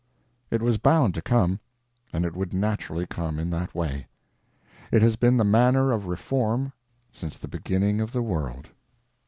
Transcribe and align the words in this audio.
It 0.49 0.63
was 0.63 0.79
bound 0.79 1.13
to 1.13 1.21
come, 1.21 1.59
and 2.11 2.25
it 2.25 2.35
would 2.35 2.55
naturally 2.55 3.05
come 3.05 3.37
in 3.37 3.51
that 3.51 3.75
way. 3.75 4.07
It 4.91 5.03
has 5.03 5.15
been 5.15 5.37
the 5.37 5.43
manner 5.43 5.91
of 5.91 6.07
reform 6.07 6.73
since 7.13 7.37
the 7.37 7.47
beginning 7.47 8.01
of 8.01 8.11
the 8.11 8.23
world. 8.23 8.69